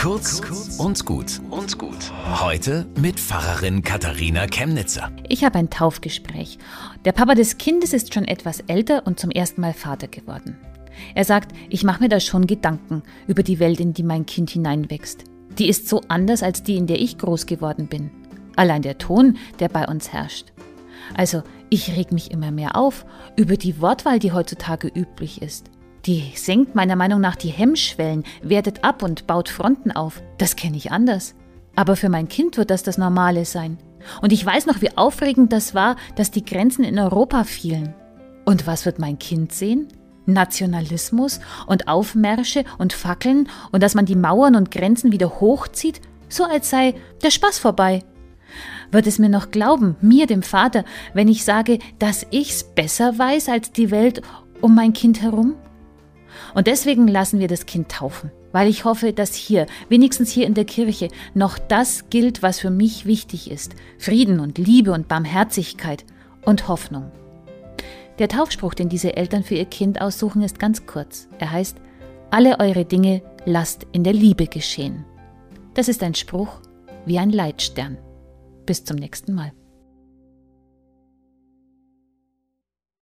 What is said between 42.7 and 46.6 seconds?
und Fackeln und dass man die Mauern und Grenzen wieder hochzieht, so